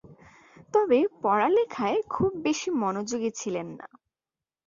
তবে 0.73 0.99
পড়ালেখায় 1.21 1.99
খুব 2.09 2.31
বেশি 2.43 2.69
মনোযোগী 2.81 3.31
ছিলেন 3.35 3.67
না। 3.79 3.87